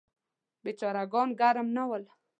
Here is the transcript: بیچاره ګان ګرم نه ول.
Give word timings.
بیچاره 0.63 1.03
ګان 1.11 1.29
ګرم 1.39 1.67
نه 1.75 1.83
ول. 1.89 2.03